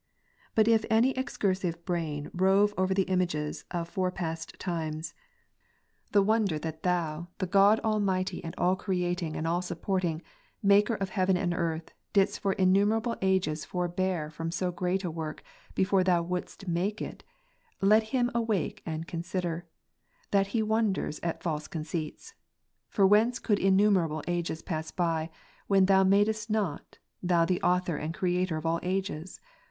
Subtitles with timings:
[0.55, 5.13] But if any excursive brain rove over the images of forepassed times,
[6.11, 9.33] and wonder that Thou the God 234 Time itself a Creature, therefore not before Creation.
[9.35, 9.37] CONF.
[9.37, 10.21] Almightj^ and All creating and All supporting,
[10.63, 15.11] Maker of ^'^*' heaven and earth, didst for innumerahle ages forbear from so great a
[15.11, 15.43] work,
[15.75, 17.23] before Thou wouldest make it;
[17.79, 19.67] let him awake and consider,
[20.31, 22.33] that he wonders at false conceits.
[22.89, 25.29] For whence could innumerable ages pass by,
[25.67, 29.39] which Thou madest not, Thou the Author and Creator of all ages